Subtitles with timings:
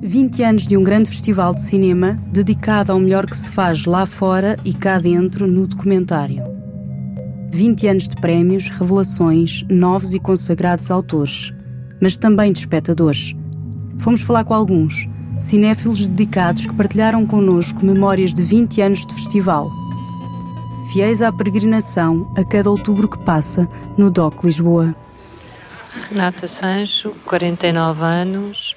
[0.00, 4.06] 20 anos de um grande festival de cinema dedicado ao melhor que se faz lá
[4.06, 6.40] fora e cá dentro no documentário.
[7.50, 11.52] 20 anos de prémios, revelações, novos e consagrados autores,
[12.00, 13.34] mas também de espectadores.
[13.98, 15.08] Fomos falar com alguns,
[15.40, 19.68] cinéfilos dedicados que partilharam connosco memórias de 20 anos de festival.
[20.92, 24.94] Fiéis à peregrinação a cada outubro que passa no DOC Lisboa.
[26.08, 28.76] Renata Sancho, 49 anos,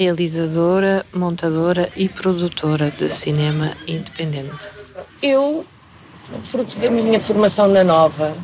[0.00, 4.70] realizadora, montadora e produtora de cinema independente.
[5.22, 5.66] Eu,
[6.42, 8.34] fruto da minha formação na Nova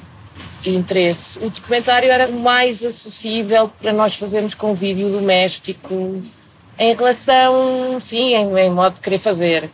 [0.62, 6.22] e interesse, o documentário era mais acessível para nós fazermos com vídeo doméstico,
[6.78, 9.70] em relação, sim, em, em modo de querer fazer.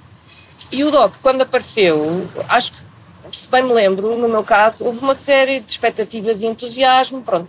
[0.70, 5.00] E o doc, quando apareceu, acho que, se bem me lembro, no meu caso, houve
[5.00, 7.22] uma série de expectativas e entusiasmo.
[7.22, 7.48] Pronto,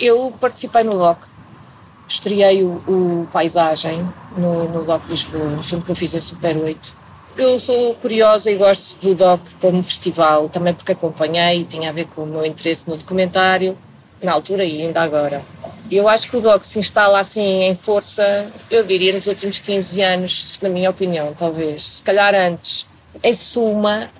[0.00, 1.20] eu participei no doc
[2.08, 6.56] estreiei o, o Paisagem no, no Doc Lisboa, um filme que eu fiz em Super
[6.56, 6.96] 8.
[7.36, 12.06] Eu sou curiosa e gosto do Doc como festival, também porque acompanhei, tinha a ver
[12.06, 13.78] com o meu interesse no documentário,
[14.20, 15.44] na altura e ainda agora.
[15.90, 20.02] Eu acho que o Doc se instala assim em força, eu diria, nos últimos 15
[20.02, 21.84] anos, na minha opinião, talvez.
[21.84, 22.86] Se calhar antes.
[23.22, 24.10] Em suma,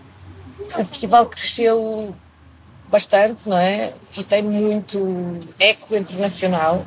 [0.77, 2.15] o festival cresceu
[2.91, 3.93] bastante, não é?
[4.17, 6.87] E tem muito eco internacional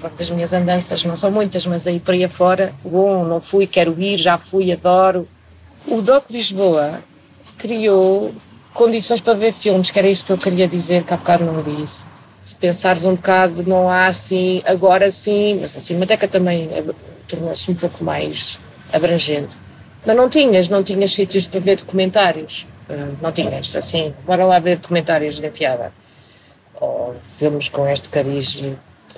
[0.00, 3.66] pronto, as minhas andanças não são muitas, mas aí por aí afora, bom, não fui,
[3.66, 5.28] quero ir, já fui, adoro.
[5.86, 7.00] O DOC Lisboa
[7.58, 8.34] criou
[8.74, 11.62] condições para ver filmes, que era isto que eu queria dizer, que há bocado não
[11.62, 12.06] disse.
[12.42, 16.68] Se pensares um bocado, não há assim, agora sim, mas assim, a década também
[17.26, 18.60] tornou-se um pouco mais
[18.92, 19.56] abrangente.
[20.04, 22.66] Mas não tinhas, não tinhas sítios para ver documentários.
[22.88, 25.92] Uh, não tinhas, assim, bora lá ver documentários de enfiada.
[26.80, 28.62] Ou filmes com este cariz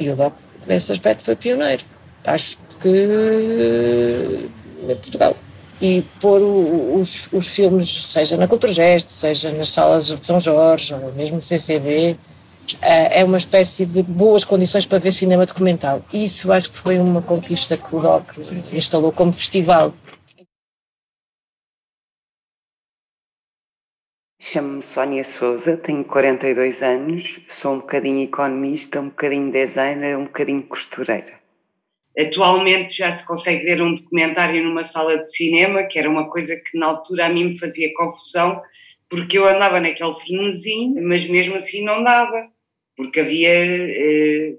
[0.01, 0.33] e o DOC
[0.69, 1.83] nesse aspecto foi pioneiro.
[2.25, 4.49] Acho que
[4.83, 5.37] em Portugal.
[5.81, 11.13] E pôr os, os filmes, seja na Culturgest, seja nas salas de São Jorge, ou
[11.13, 12.17] mesmo no CCB,
[12.83, 16.03] eh, é uma espécie de boas condições para ver cinema documental.
[16.13, 18.39] Isso acho que foi uma conquista que o DOC
[18.75, 19.93] instalou como festival.
[24.51, 30.63] Chamo-me Sónia Souza, tenho 42 anos, sou um bocadinho economista, um bocadinho designer, um bocadinho
[30.63, 31.39] costureira.
[32.19, 36.57] Atualmente já se consegue ver um documentário numa sala de cinema, que era uma coisa
[36.57, 38.59] que na altura a mim me fazia confusão,
[39.07, 42.49] porque eu andava naquele frenesim, mas mesmo assim não dava,
[42.97, 44.55] porque havia eh,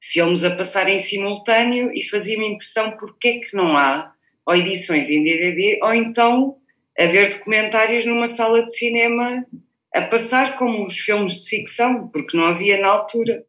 [0.00, 4.12] filmes a passar em simultâneo e fazia-me impressão porque é que não há
[4.46, 6.56] ou edições em DVD ou então
[6.98, 9.44] a ver documentários numa sala de cinema
[9.94, 13.44] a passar como os filmes de ficção, porque não havia na altura.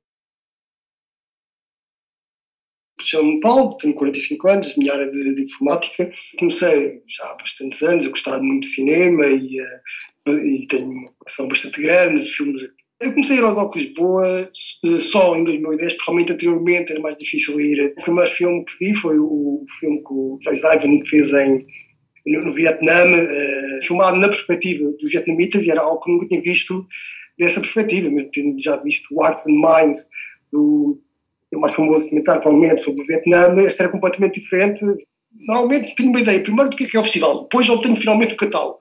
[3.00, 6.12] Chamo-me Paulo, tenho 45 anos, minha área de, de, informática.
[6.40, 11.12] Comecei já há bastantes anos a gostar muito de cinema e, uh, e tenho uma
[11.20, 12.62] coleção bastante grande de filmes.
[13.00, 14.50] Eu comecei a ir ao Doc Lisboa
[14.86, 17.94] uh, só em 2010, porque realmente anteriormente era mais difícil ir.
[17.98, 21.68] O primeiro filme que vi foi o, filme que o Joyce Ivan fez em
[22.28, 26.86] no, Vietnã, uh, filmado na perspectiva dos vietnamitas, e era algo que nunca tinha visto
[27.38, 30.08] dessa perspectiva, mesmo tendo já visto o Arts and Minds,
[30.52, 31.00] do,
[31.54, 34.84] o mais famoso documentário provavelmente sobre o Vietnã, esta era completamente diferente.
[35.48, 38.34] Normalmente tenho uma ideia, primeiro, do que é, que é o festival, depois obtenho finalmente
[38.34, 38.80] o catálogo.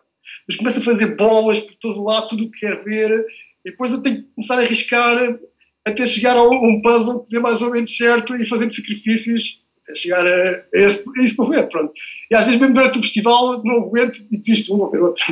[0.48, 3.24] Mas começo a fazer bolas por todo lado, tudo o que quero ver,
[3.64, 5.38] e depois eu tenho que começar a arriscar
[5.84, 9.60] até chegar a um puzzle que dê mais ou menos certo e fazendo sacrifícios
[9.90, 11.92] a chegar a, a, esse, a esse momento, pronto.
[12.30, 15.24] E às vezes mesmo durante o festival não aguento e desisto um ou ver outro.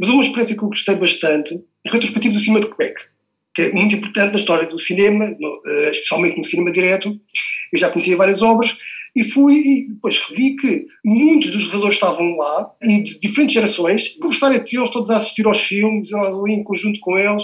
[0.00, 2.94] Mas uma experiência que eu gostei bastante é retrospectiva do cinema de Quebec,
[3.54, 7.18] que é muito importante na história do cinema, no, uh, especialmente no cinema direto.
[7.72, 8.76] Eu já conhecia várias obras
[9.16, 14.08] e fui e depois revi que muitos dos realizadores estavam lá e de diferentes gerações,
[14.20, 17.42] conversar entre eles, todos a assistir aos filmes, eu em conjunto com eles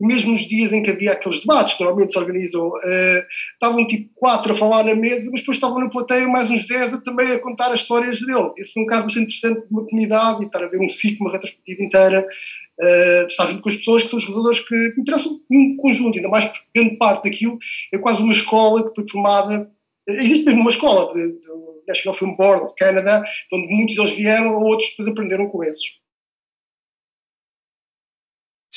[0.00, 3.22] mesmo nos dias em que havia aqueles debates que normalmente se organizam, uh,
[3.52, 6.94] estavam tipo quatro a falar na mesa, mas depois estavam na plateia mais uns dez
[6.94, 8.52] a, também a contar as histórias deles.
[8.56, 11.26] Esse foi um caso bastante interessante de uma comunidade e estar a ver um ciclo,
[11.26, 12.26] uma retrospectiva inteira,
[12.80, 16.16] uh, estar junto com as pessoas que são os realizadores que me interessam em conjunto,
[16.16, 17.58] ainda mais porque grande parte daquilo
[17.92, 19.70] é quase uma escola que foi formada,
[20.08, 24.90] existe mesmo uma escola do National Film Board of Canada, onde muitos deles vieram, outros
[24.90, 25.99] depois aprenderam com esses.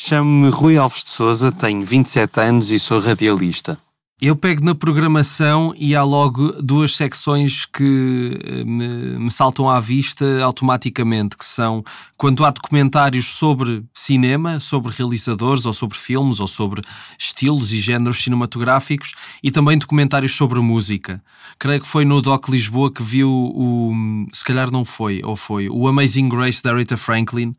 [0.06, 3.80] Chamo-me Rui Alves de Souza, tenho 27 anos e sou radialista.
[4.22, 9.80] Eu pego na programação e há logo duas secções que eh, me, me, saltam à
[9.80, 11.86] vista automaticamente, que são
[12.18, 16.82] quando há documentários sobre cinema, sobre realizadores, ou sobre filmes, ou sobre
[17.18, 21.24] estilos e géneros cinematográficos, e também documentários sobre música.
[21.58, 23.94] Creio que foi no Doc Lisboa que viu o.
[24.34, 27.56] Se calhar não foi, ou foi, o Amazing Grace da Rita Franklin,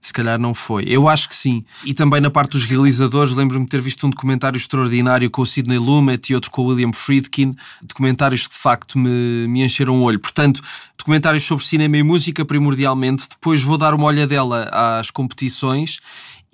[0.00, 0.84] se calhar não foi.
[0.86, 1.64] Eu acho que sim.
[1.84, 5.46] E também na parte dos realizadores, lembro-me de ter visto um documentário extraordinário com o
[5.46, 10.00] Sidney Lumet e outro com o William Friedkin, documentários que de facto me, me encheram
[10.00, 10.20] o olho.
[10.20, 10.62] Portanto,
[10.96, 13.28] documentários sobre cinema e música primordialmente.
[13.28, 15.98] Depois vou dar uma olhadela às competições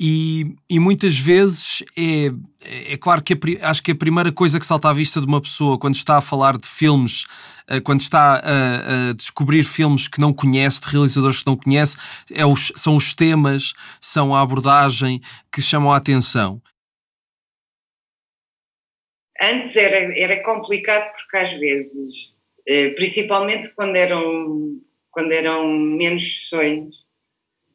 [0.04, 4.66] e, e, muitas vezes é, é claro que a, acho que a primeira coisa que
[4.66, 7.24] salta à vista de uma pessoa quando está a falar de filmes
[7.68, 11.96] eh, quando está a, a, descobrir filmes que não conhece, de realizadores que não conhece,
[12.32, 15.20] é os, são os temas, são a abordagem
[15.52, 16.60] que chamam a atenção.
[19.40, 22.34] Antes era, era complicado porque às vezes,
[22.66, 24.80] eh, principalmente quando eram,
[25.12, 26.96] quando eram menos sessões,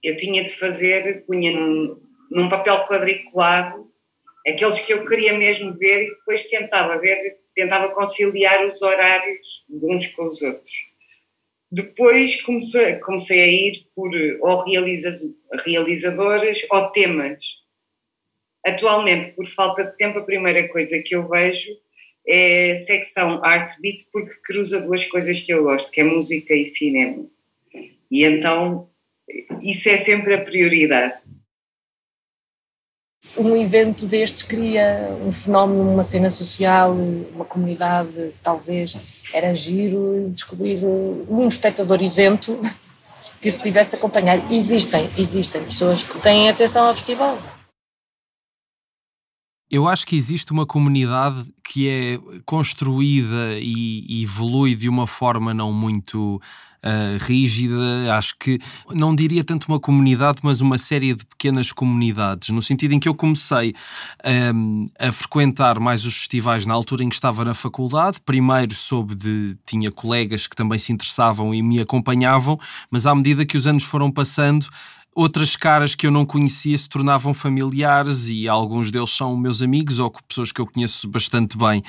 [0.04, 3.88] eu tinha de fazer, punha num, num papel quadriculado
[4.48, 9.86] aqueles que eu queria mesmo ver e depois tentava ver tentava conciliar os horários de
[9.88, 10.72] uns com os outros.
[11.72, 15.12] Depois comecei, comecei a ir por ou realiza,
[15.66, 17.44] realizadores ou temas.
[18.64, 21.72] Atualmente, por falta de tempo, a primeira coisa que eu vejo
[22.28, 26.66] é secção Art Beat, porque cruza duas coisas que eu gosto, que é música e
[26.66, 27.26] cinema.
[28.12, 28.88] E então,
[29.62, 31.22] isso é sempre a prioridade
[33.38, 38.96] um evento destes cria um fenómeno, uma cena social, uma comunidade, talvez.
[39.34, 42.60] Era giro descobrir um espectador isento
[43.42, 44.54] que tivesse acompanhado.
[44.54, 47.38] Existem, existem pessoas que têm atenção ao festival.
[49.70, 55.74] Eu acho que existe uma comunidade que é construída e, evolui de uma forma não
[55.74, 56.42] muito
[56.84, 58.16] uh, rígida.
[58.16, 58.60] Acho que
[58.92, 63.10] não diria tanto uma comunidade, mas uma série de pequenas comunidades, no sentido em que
[63.10, 63.76] eu comecei
[64.56, 68.22] um, a frequentar mais os festivais na altura em que estava na faculdade.
[68.26, 69.58] Primeiro soube de.
[69.66, 72.58] tinha colegas que também se interessavam e me acompanhavam,
[72.90, 74.68] mas à medida que os anos foram passando
[75.18, 79.98] outras caras que eu não conhecia se tornavam familiares e alguns deles são meus amigos
[79.98, 81.84] ou pessoas que eu conheço bastante bem.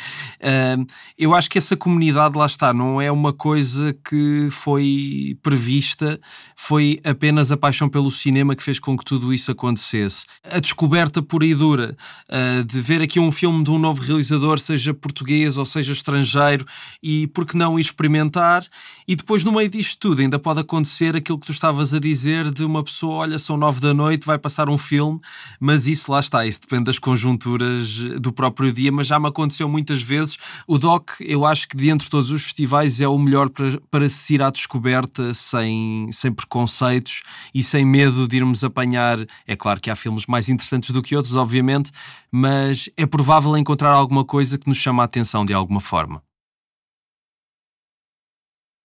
[1.19, 6.19] Eu acho que essa comunidade, lá está, não é uma coisa que foi prevista,
[6.56, 10.25] foi apenas a paixão pelo cinema que fez com que tudo isso acontecesse.
[10.42, 11.96] A descoberta pura e dura
[12.30, 16.64] uh, de ver aqui um filme de um novo realizador, seja português ou seja estrangeiro,
[17.02, 18.66] e por que não experimentar?
[19.06, 22.50] E depois, no meio disto tudo, ainda pode acontecer aquilo que tu estavas a dizer
[22.50, 25.19] de uma pessoa olha, são nove da noite, vai passar um filme,
[25.61, 29.69] mas isso lá está, isso depende das conjunturas do próprio dia, mas já me aconteceu
[29.69, 30.38] muitas vezes.
[30.67, 34.35] O DOC, eu acho que de todos os festivais é o melhor para, para se
[34.35, 37.23] ir à descoberta sem, sem preconceitos
[37.55, 39.19] e sem medo de irmos apanhar.
[39.47, 41.91] É claro que há filmes mais interessantes do que outros, obviamente,
[42.31, 46.23] mas é provável encontrar alguma coisa que nos chama a atenção de alguma forma.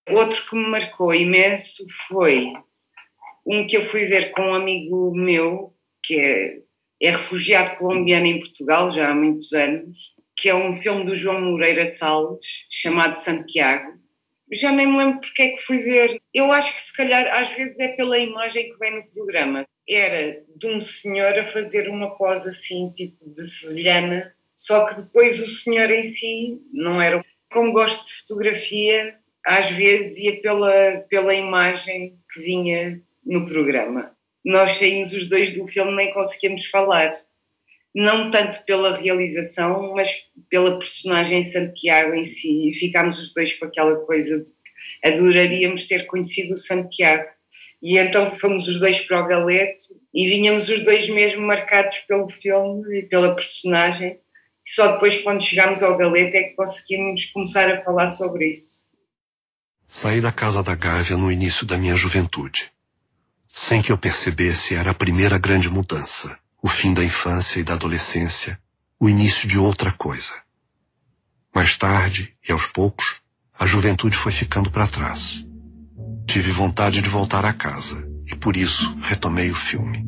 [0.10, 2.54] Outro que me marcou imenso foi
[3.46, 6.58] um que eu fui ver com um amigo meu, que é,
[7.02, 9.98] é refugiado colombiano em Portugal já há muitos anos,
[10.36, 13.94] que é um filme do João Moreira Salles, chamado Santiago.
[14.52, 16.22] Já nem me lembro porque é que fui ver.
[16.34, 19.66] Eu acho que se calhar às vezes é pela imagem que vem no programa.
[19.88, 25.42] Era de um senhor a fazer uma pose assim, tipo de sevilhana, só que depois
[25.42, 27.24] o senhor em si não era.
[27.52, 34.12] Como gosto de fotografia, às vezes ia pela, pela imagem que vinha no programa.
[34.46, 37.12] Nós saímos os dois do filme nem conseguíamos falar.
[37.96, 40.10] Não tanto pela realização, mas
[40.50, 42.70] pela personagem Santiago em si.
[42.70, 47.30] E ficámos os dois com aquela coisa de que adoraríamos ter conhecido o Santiago.
[47.82, 52.28] E então fomos os dois para o Galete e vinhamos os dois mesmo marcados pelo
[52.28, 54.20] filme e pela personagem.
[54.66, 58.84] Só depois, quando chegámos ao Galete, é que conseguimos começar a falar sobre isso.
[60.02, 62.72] Saí da casa da Gávea no início da minha juventude.
[63.54, 66.38] Sem que eu percebesse, era a primeira grande mudança.
[66.62, 68.58] O fim da infância e da adolescência,
[69.00, 70.34] o início de outra coisa.
[71.54, 73.06] Mais tarde, e aos poucos,
[73.60, 75.20] a juventude foi ficando para trás.
[76.28, 80.04] Tive vontade de voltar à casa, e por isso retomei o filme.